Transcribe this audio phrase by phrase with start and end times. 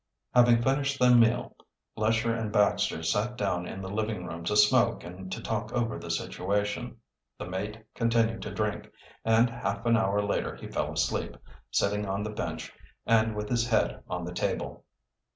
[0.33, 1.55] Having finished the meal,
[1.95, 5.99] Lesher and Baxter sat down in the living room to smoke and to talk over
[5.99, 6.97] the situation.
[7.37, 8.89] The mate continued to drink,
[9.23, 11.37] and half an hour later he fell asleep,
[11.69, 12.73] sitting on the bench,
[13.05, 14.85] and with his head on the table.